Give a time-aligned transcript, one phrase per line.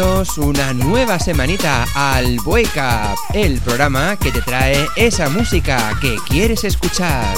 [0.00, 6.64] una nueva semanita al Wake Up, el programa que te trae esa música que quieres
[6.64, 7.34] escuchar.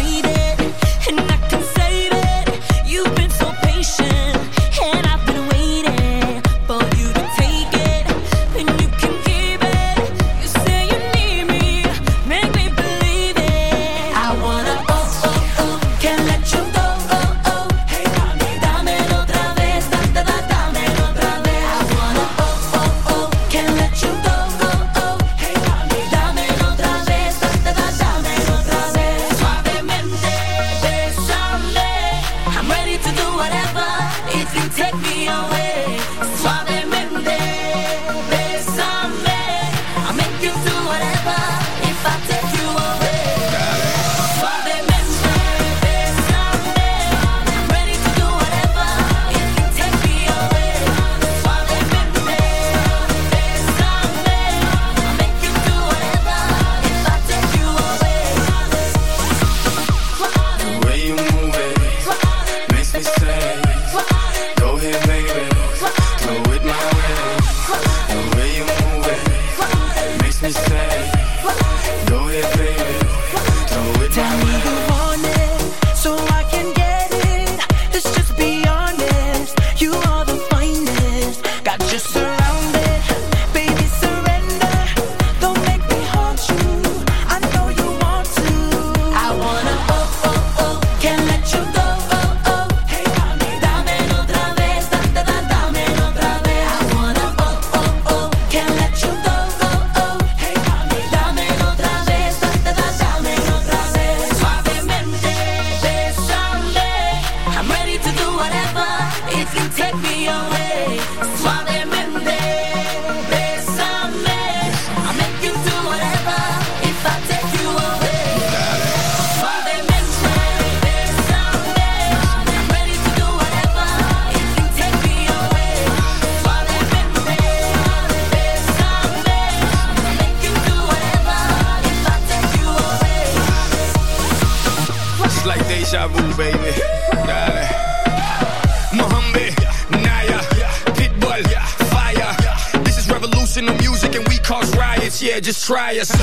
[145.72, 146.21] try us.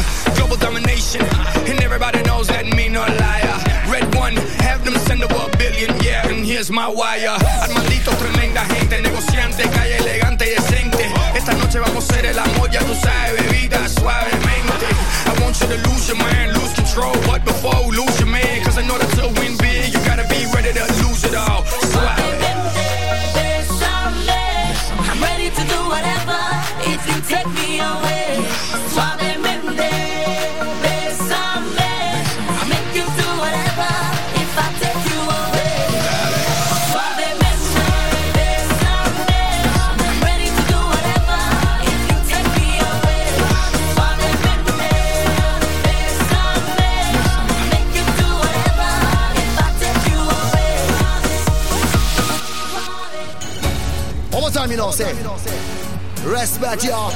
[56.40, 57.10] Respect, y'all.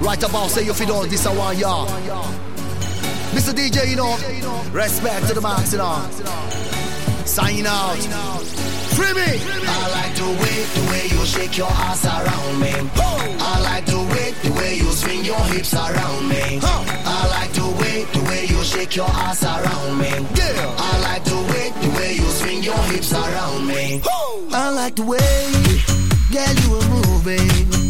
[0.00, 1.86] Right about say you feel all this want y'all.
[3.36, 3.52] Mr.
[3.52, 4.16] DJ, you know.
[4.72, 6.00] Respect to the max, you know.
[7.26, 7.98] Sign out.
[8.96, 9.28] Free me.
[9.68, 12.72] I like the way, the way you shake your ass around me.
[12.96, 16.60] I like the way, the way you swing your hips around me.
[16.62, 20.08] I like the way, the way you shake your ass around me.
[20.08, 24.00] I like the way, the way you swing your hips around me.
[24.50, 25.18] I like the way,
[26.32, 27.89] girl, you are moving.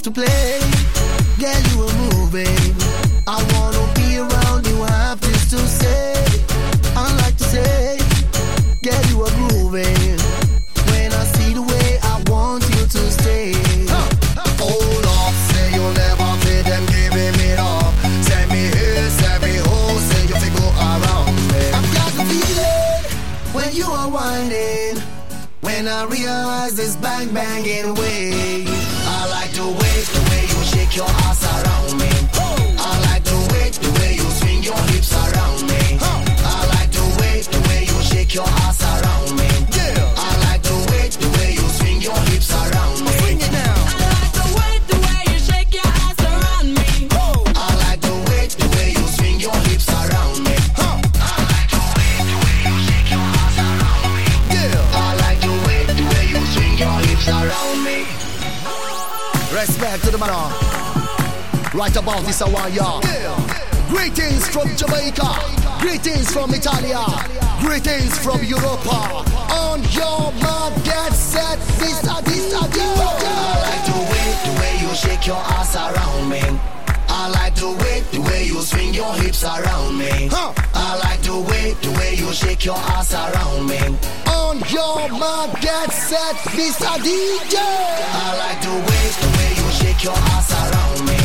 [0.00, 0.58] Have to play,
[1.38, 2.74] girl, you are moving.
[3.28, 6.14] I wanna be around you, I have this to say.
[6.96, 7.98] I like to say,
[8.82, 10.16] girl, you are grooving.
[10.88, 13.52] When I see the way, I want you to stay.
[14.56, 17.92] Hold up, say you'll never fit them giving it up.
[18.24, 21.62] Send me here, send me home, say you fi go around me.
[21.76, 23.04] I've got the feeling
[23.52, 24.96] when you are whining.
[25.60, 28.79] When I realize this bang banging way.
[29.60, 32.08] The way, the way you shake your ass around me.
[32.80, 35.98] I like the way, the way you swing your hips around me.
[36.00, 38.80] I like the way, the way you shake your ass
[61.80, 63.00] Right about this hour, yeah.
[63.88, 65.32] Greetings from Jamaica.
[65.80, 67.00] Greetings from Italia.
[67.62, 69.24] Greetings from Europa.
[69.48, 71.58] On your mark, get set.
[71.80, 76.28] This, uh, this, uh, I like the way, the way you shake your ass around
[76.28, 76.42] me.
[77.08, 80.28] I like the way, the way you swing your hips around me.
[80.30, 80.52] Huh.
[80.74, 83.80] I like the way, the way you shake your ass around me.
[84.28, 86.36] On your mark, get set.
[86.54, 87.56] This, uh, DJ.
[87.56, 91.19] I like the way, the way you shake your ass around me.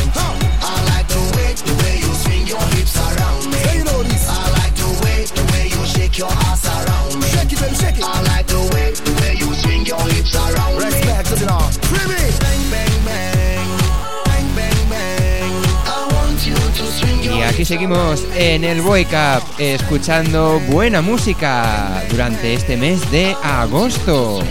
[17.22, 24.42] Y aquí seguimos en el Boy Cup escuchando buena música durante este mes de agosto.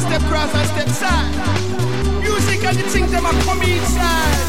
[0.00, 2.20] And step cross and step side.
[2.20, 4.46] Music and the things them a come inside.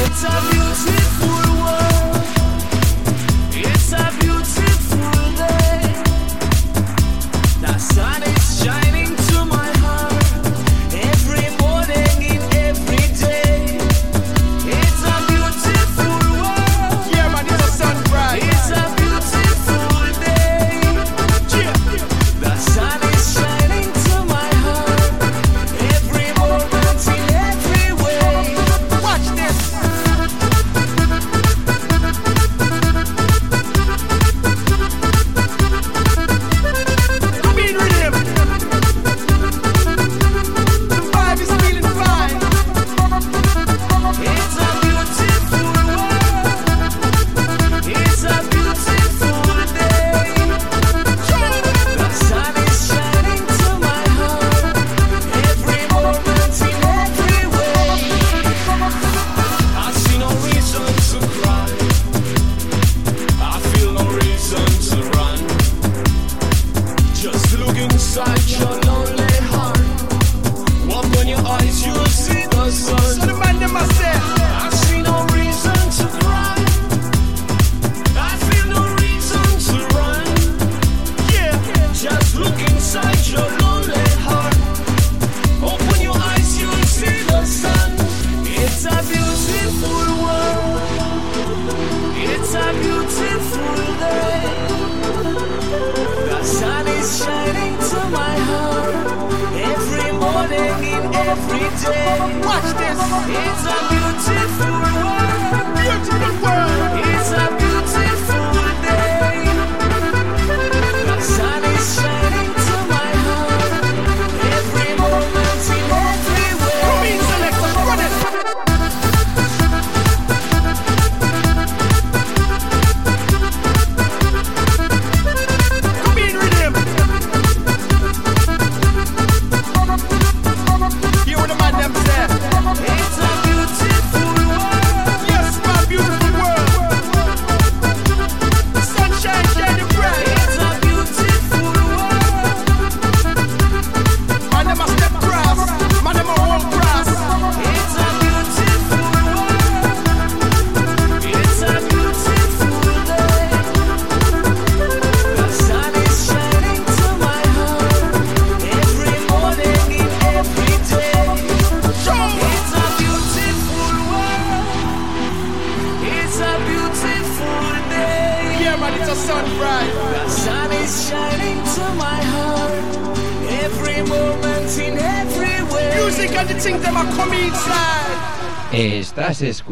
[0.00, 1.37] It's a beautiful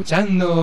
[0.06, 0.55] Estás escuchando el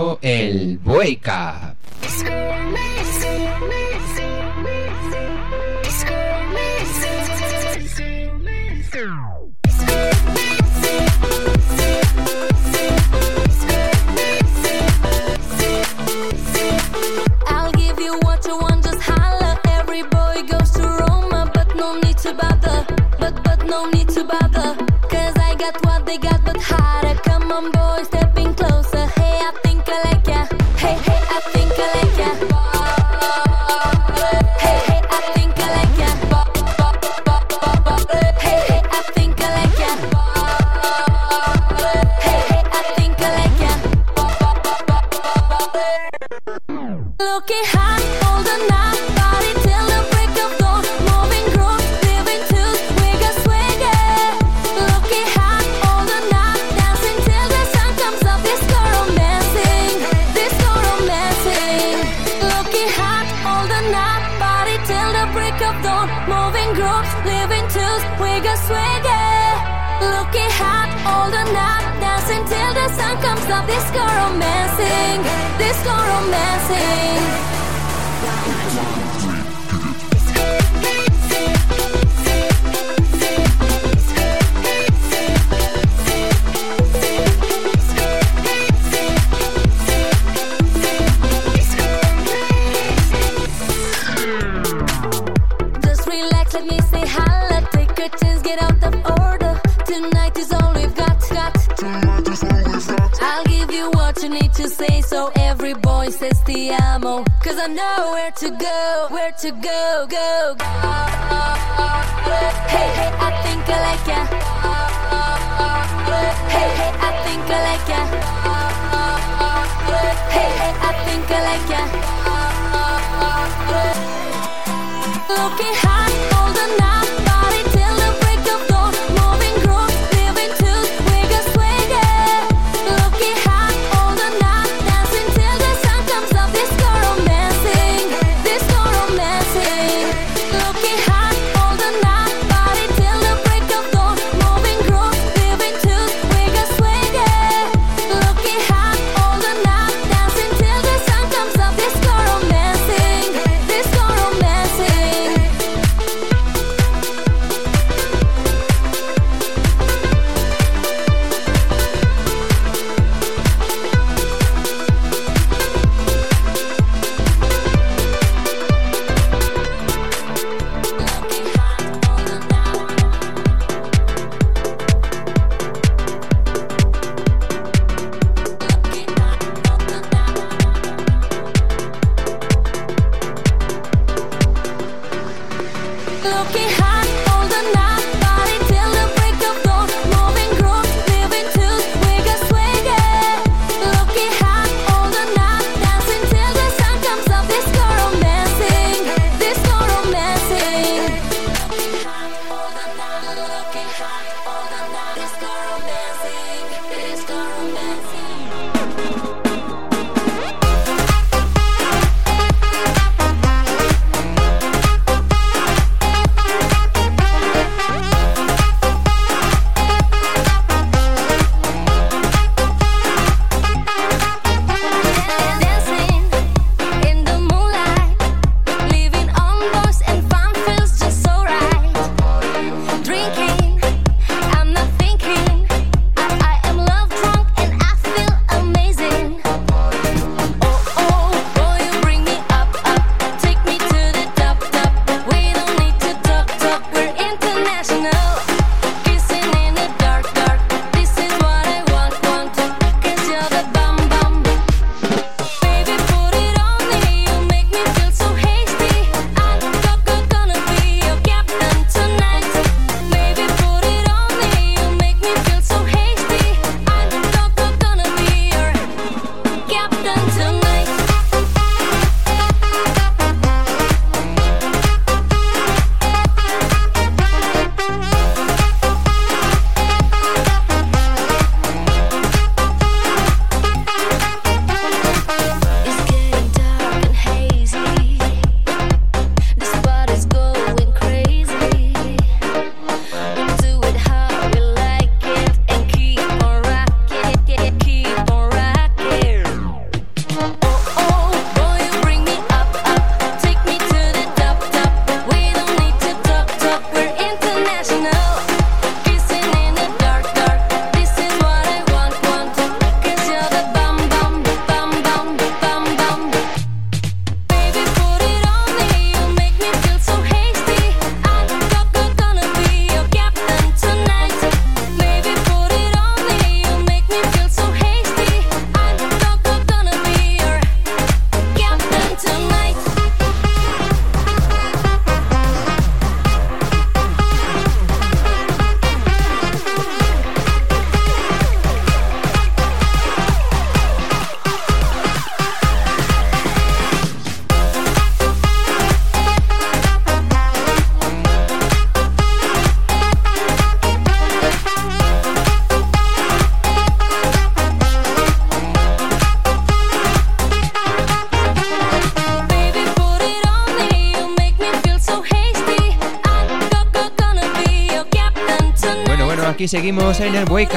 [369.67, 370.73] seguimos en el Wake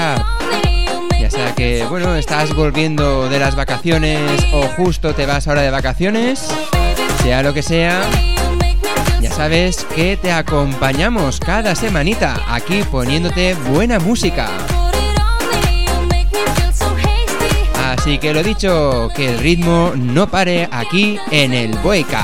[1.20, 4.20] Ya sea que, bueno, estás volviendo de las vacaciones
[4.52, 6.48] o justo te vas ahora de vacaciones,
[7.22, 8.02] sea lo que sea,
[9.20, 14.48] ya sabes que te acompañamos cada semanita aquí poniéndote buena música.
[17.84, 22.14] Así que lo dicho, que el ritmo no pare aquí en el Wake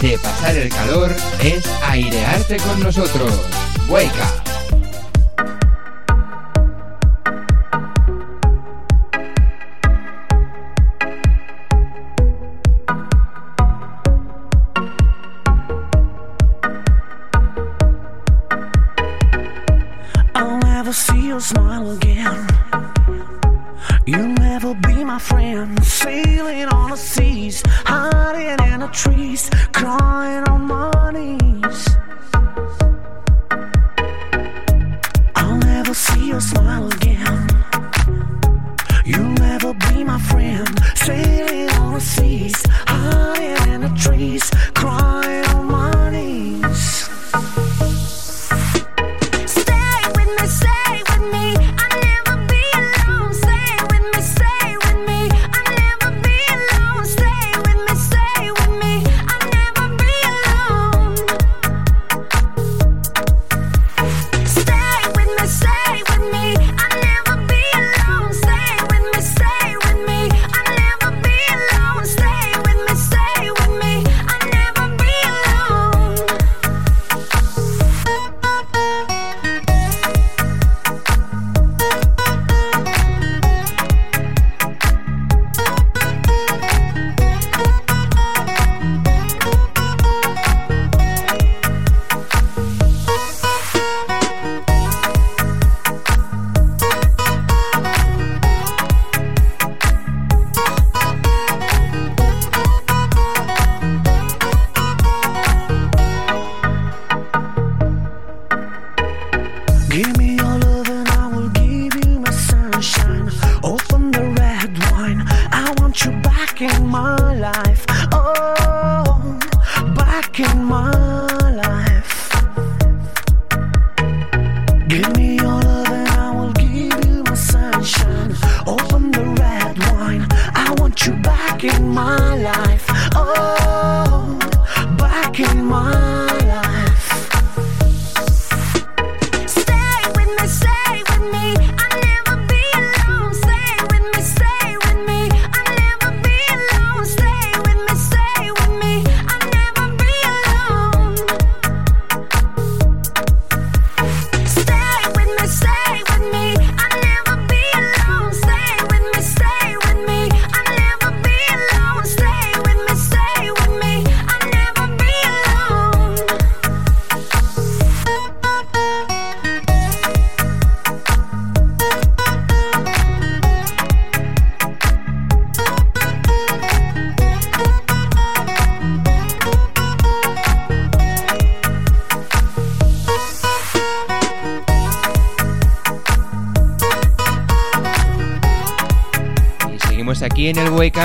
[0.00, 3.32] de pasar el calor es airearte con nosotros.
[3.88, 4.47] Wake up.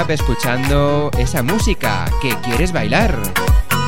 [0.10, 3.18] Escuchando esa música que quieres bailar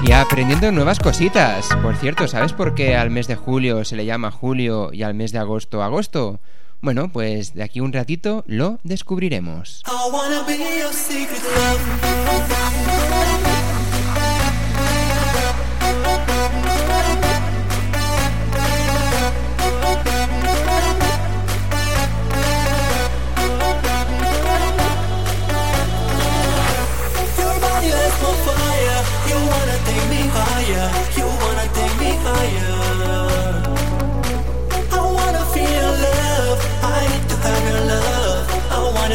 [0.04, 1.68] y aprendiendo nuevas cositas.
[1.84, 5.14] Por cierto, ¿sabes por qué al mes de julio se le llama julio y al
[5.14, 6.40] mes de agosto agosto?
[6.82, 9.84] Bueno, pues de aquí un ratito lo descubriremos.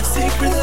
[0.03, 0.60] Secret.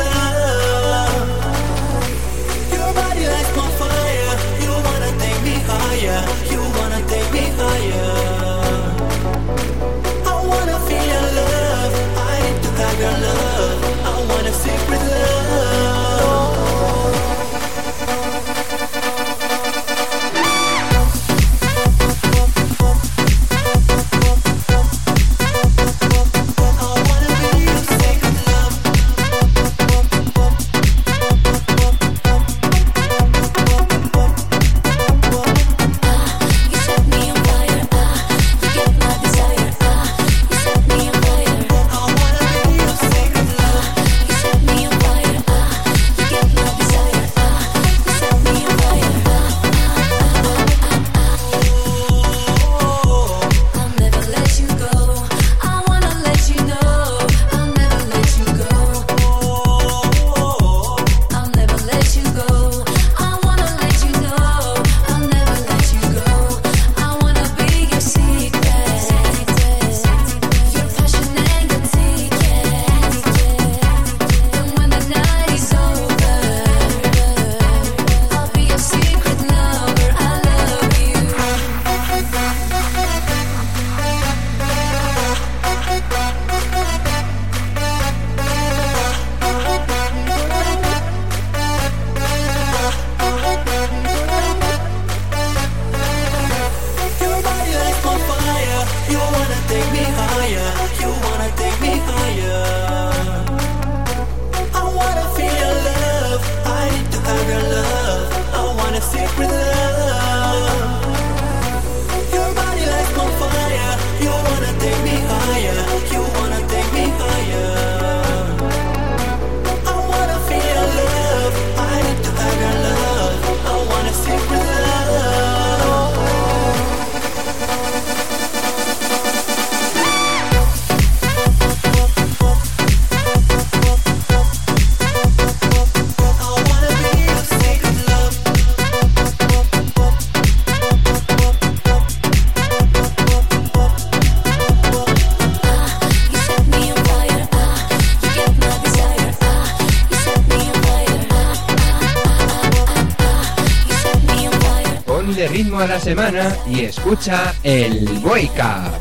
[156.08, 158.96] semana y escucha el Boica.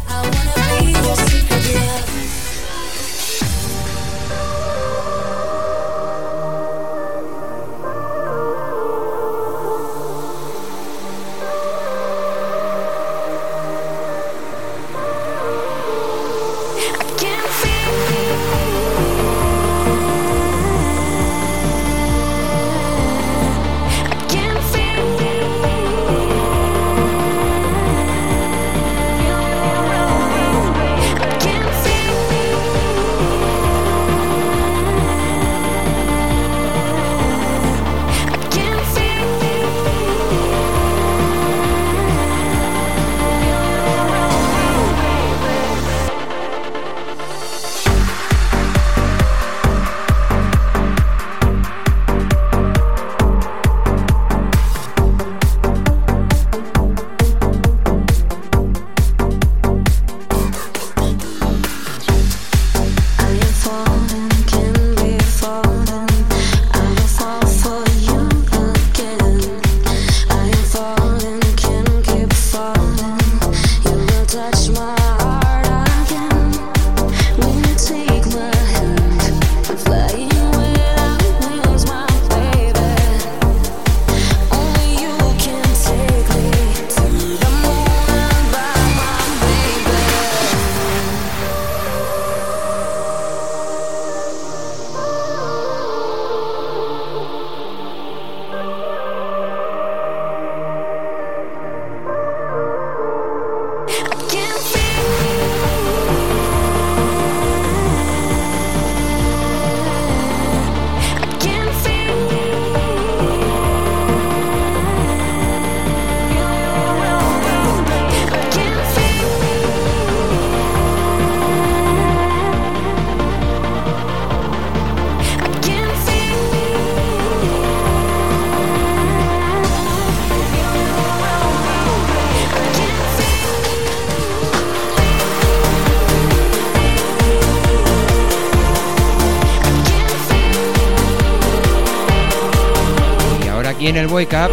[143.96, 144.50] en el Wake Up,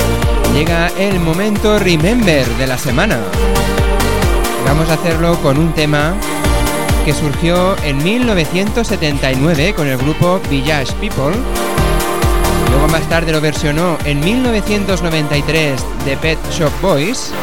[0.53, 3.19] llega el momento Remember de la semana.
[4.65, 6.13] Vamos a hacerlo con un tema
[7.03, 11.35] que surgió en 1979 con el grupo Village People.
[12.71, 17.33] Luego más tarde lo versionó en 1993 de Pet Shop Boys.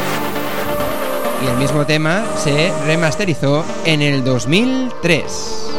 [1.43, 5.71] Y el mismo tema se remasterizó en el 2003.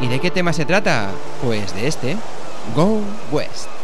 [0.00, 1.10] ¿Y de qué tema se trata?
[1.44, 2.16] Pues de este,
[2.74, 3.77] Go West.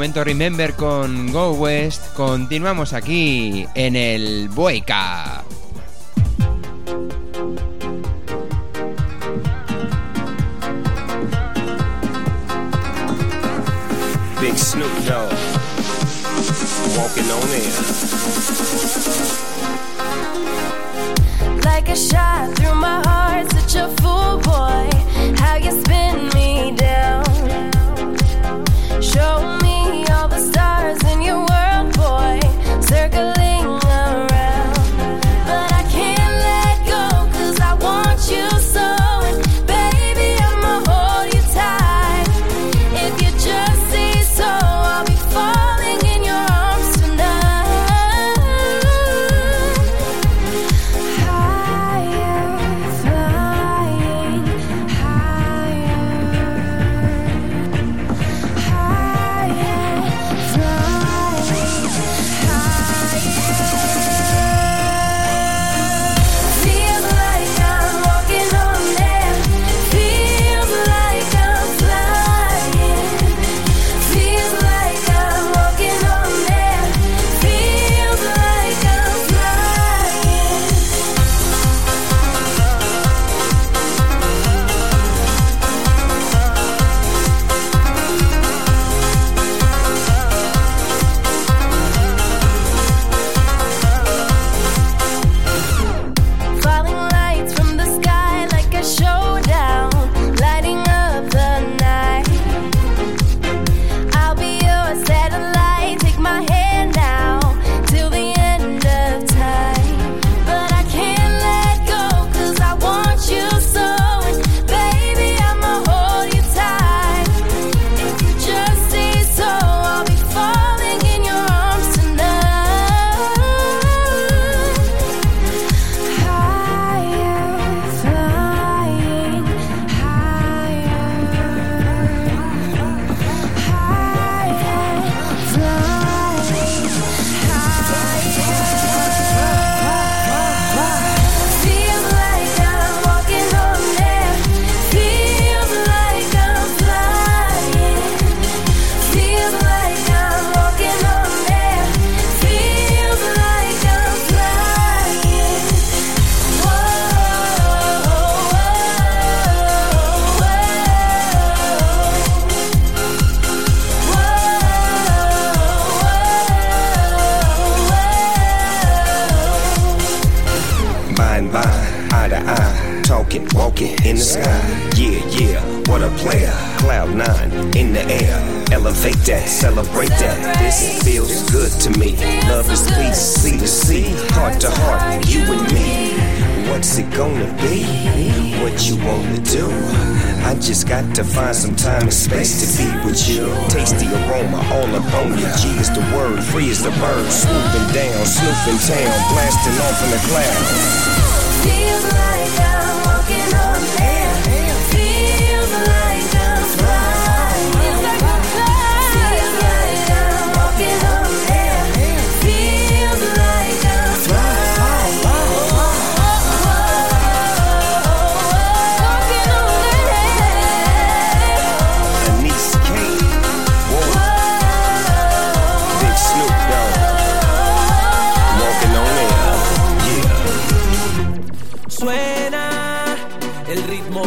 [0.00, 2.14] momento Remember con Go West.
[2.14, 5.44] Continuamos aquí en el Boica.
[14.40, 15.30] Big Snoop Dogg,
[16.96, 17.74] walking on air.
[21.62, 24.88] Like a shot through my heart, such a fool boy.
[25.36, 27.22] How you spin me down?
[29.02, 29.59] Show me.
[30.40, 32.40] stars in your world, boy.
[32.80, 33.39] Circle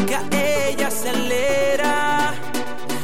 [0.02, 0.24] que a
[0.68, 2.34] ella acelera.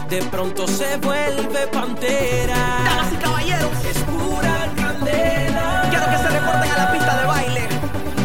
[0.10, 2.56] De pronto se vuelve pantera.
[2.84, 5.88] Damas y caballeros, es pura candela.
[5.90, 7.68] Quiero que se reporten a la pista de baile.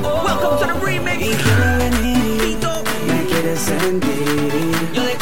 [0.02, 1.20] Oh, Welcome to the remix.
[1.20, 2.82] Y quiero venir, Tito.
[3.06, 4.90] me quieres sentir.
[4.94, 5.14] Yo de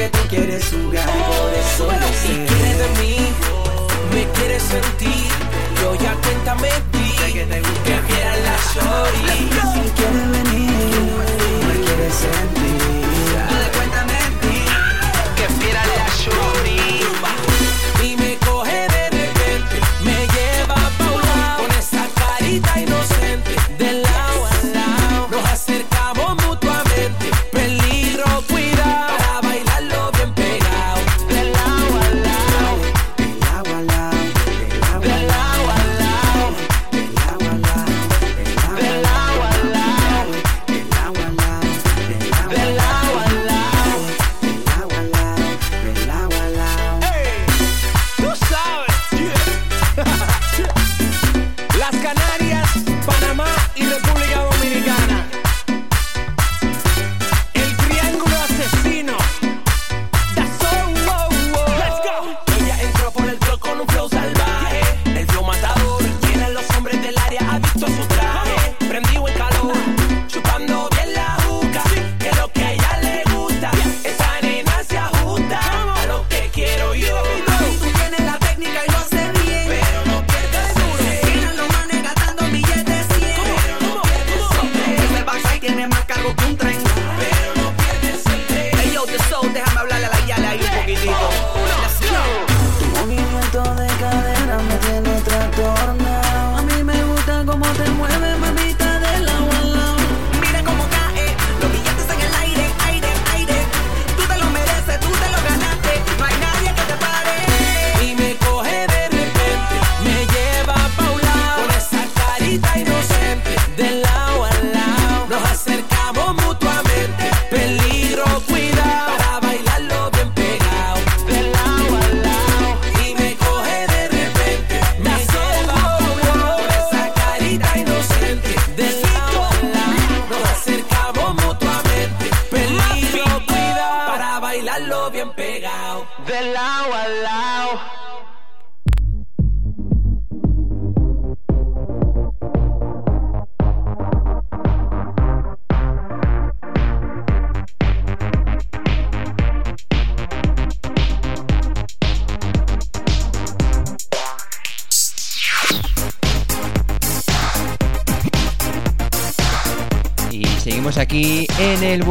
[0.00, 2.32] que tú quieres jugar y por eso lo sé.
[2.32, 3.16] Y quieres de mí,
[4.14, 5.28] me quieres sentir.
[5.82, 9.26] Yo ya cuéntame ti, que quieras la shorty.
[9.74, 10.70] Si quieres venir,
[11.66, 12.59] me quieres sentir.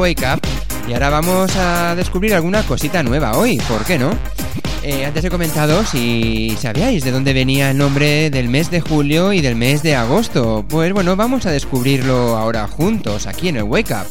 [0.09, 0.41] Wake Up.
[0.89, 4.11] Y ahora vamos a descubrir alguna cosita nueva hoy, ¿por qué no?
[4.81, 9.33] Eh, antes he comentado si sabíais de dónde venía el nombre del mes de julio
[9.33, 10.65] y del mes de agosto.
[10.67, 14.07] Pues bueno, vamos a descubrirlo ahora juntos, aquí en el Wake Up.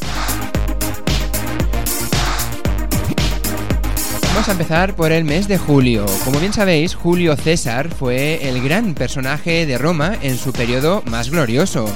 [4.29, 6.05] Vamos a empezar por el mes de julio.
[6.23, 11.29] Como bien sabéis, Julio César fue el gran personaje de Roma en su periodo más
[11.29, 11.91] glorioso.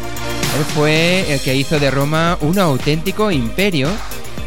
[0.58, 3.90] Él fue el que hizo de Roma un auténtico imperio.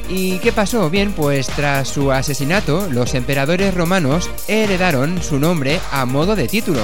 [0.09, 0.89] ¿Y qué pasó?
[0.89, 6.83] Bien, pues tras su asesinato, los emperadores romanos heredaron su nombre a modo de título.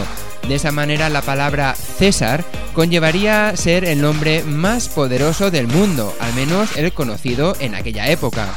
[0.49, 2.45] De esa manera la palabra César
[2.75, 8.49] conllevaría ser el nombre más poderoso del mundo, al menos el conocido en aquella época.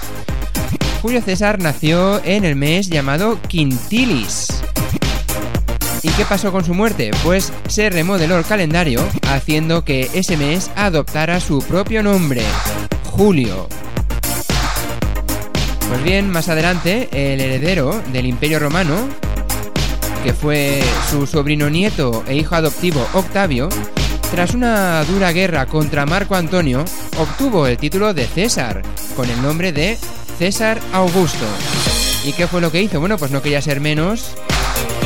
[1.04, 4.65] Julio César nació en el mes llamado Quintilis.
[6.06, 7.10] ¿Y qué pasó con su muerte?
[7.24, 12.44] Pues se remodeló el calendario haciendo que ese mes adoptara su propio nombre,
[13.06, 13.68] Julio.
[15.90, 18.96] Pues bien, más adelante, el heredero del Imperio Romano,
[20.24, 23.68] que fue su sobrino nieto e hijo adoptivo Octavio,
[24.30, 26.86] tras una dura guerra contra Marco Antonio,
[27.18, 28.84] obtuvo el título de César,
[29.16, 29.98] con el nombre de
[30.38, 31.46] César Augusto.
[32.24, 33.00] ¿Y qué fue lo que hizo?
[33.00, 34.36] Bueno, pues no quería ser menos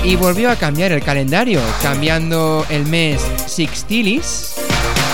[0.04, 4.56] y volvió a cambiar el calendario, cambiando el mes Sixtilis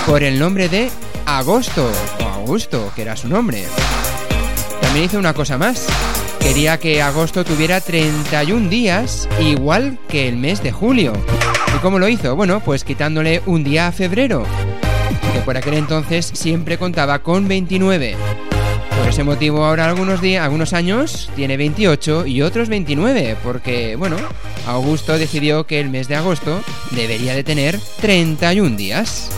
[0.06, 0.90] por el nombre de
[1.26, 3.64] Agosto, o Augusto, que era su nombre.
[4.80, 5.86] También hizo una cosa más.
[6.40, 11.12] Quería que agosto tuviera 31 días, igual que el mes de julio.
[11.74, 12.36] ¿Y cómo lo hizo?
[12.36, 14.44] Bueno, pues quitándole un día a febrero,
[15.32, 18.16] que por aquel entonces siempre contaba con 29.
[18.96, 24.16] Por ese motivo ahora algunos, días, algunos años tiene 28 y otros 29, porque, bueno,
[24.66, 29.30] Augusto decidió que el mes de agosto debería de tener 31 días.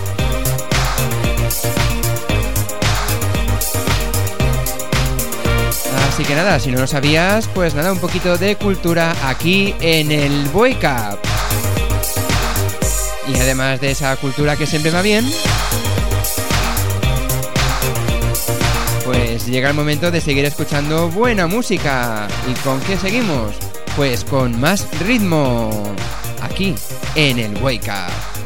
[6.19, 10.11] Así que nada, si no lo sabías, pues nada, un poquito de cultura aquí en
[10.11, 10.77] el Boy
[13.29, 15.25] Y además de esa cultura que siempre va bien,
[19.39, 22.27] pues llega el momento de seguir escuchando buena música.
[22.51, 23.55] ¿Y con qué seguimos?
[23.95, 25.95] Pues con más ritmo.
[26.43, 26.75] Aquí,
[27.15, 28.39] en el Wake Up.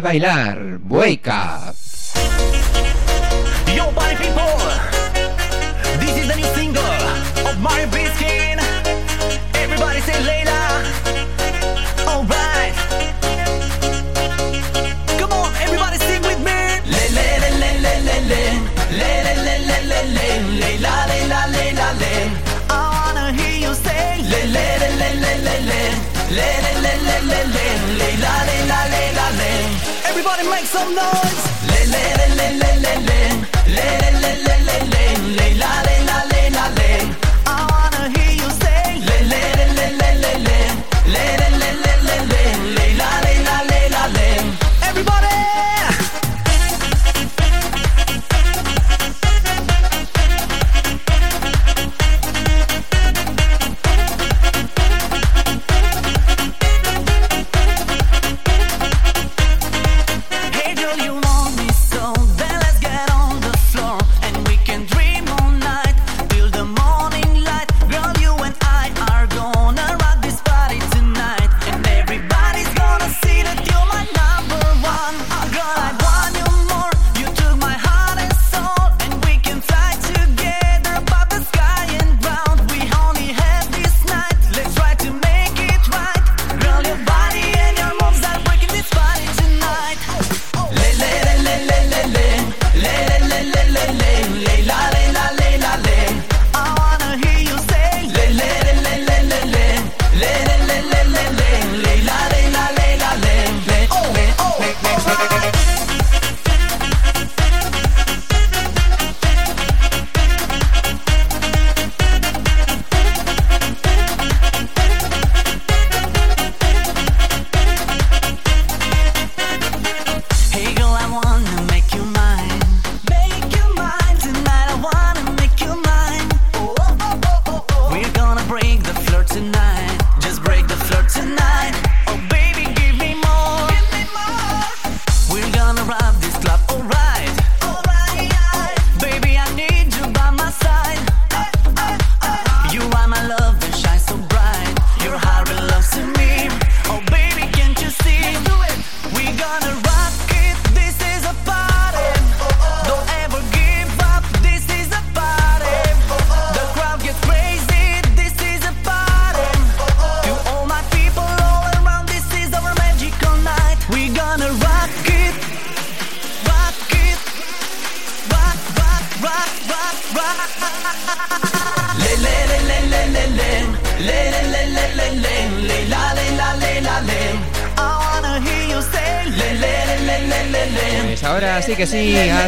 [0.00, 0.61] bailar.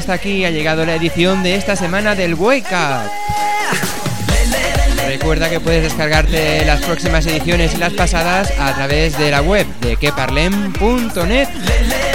[0.05, 3.11] hasta aquí ha llegado la edición de esta semana del Wake Up.
[5.07, 9.67] Recuerda que puedes descargarte las próximas ediciones y las pasadas a través de la web
[9.81, 11.49] de queparlem.net.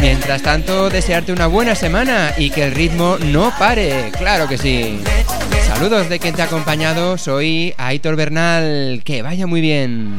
[0.01, 5.01] Mientras tanto, desearte una buena semana y que el ritmo no pare, claro que sí.
[5.65, 10.13] Saludos de quien te ha acompañado, soy Aitor Bernal, que vaya muy bien.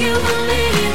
[0.00, 0.89] you believe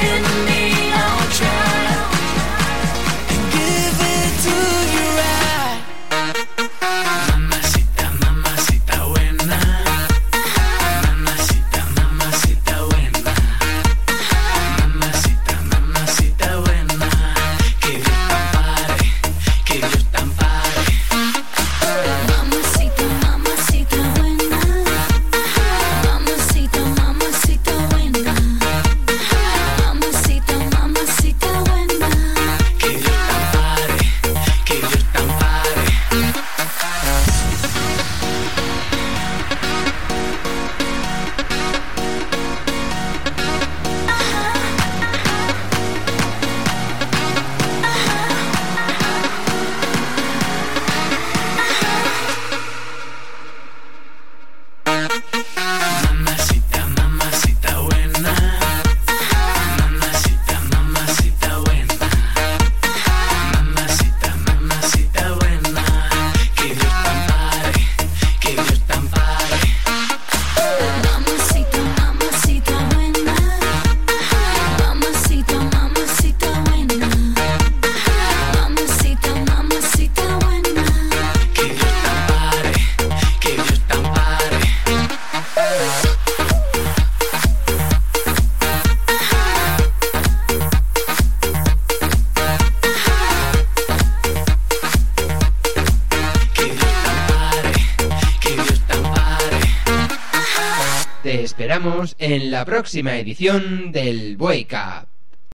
[102.66, 105.05] próxima edición del Bueycap.